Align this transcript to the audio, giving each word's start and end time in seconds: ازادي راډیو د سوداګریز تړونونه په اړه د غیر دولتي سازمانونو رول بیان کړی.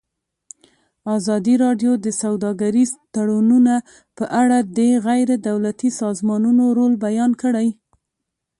ازادي 1.15 1.55
راډیو 1.63 1.91
د 2.05 2.07
سوداګریز 2.21 2.91
تړونونه 3.15 3.75
په 4.17 4.25
اړه 4.41 4.57
د 4.77 4.79
غیر 5.07 5.29
دولتي 5.49 5.89
سازمانونو 6.01 6.63
رول 6.77 6.93
بیان 7.05 7.31
کړی. 7.41 7.67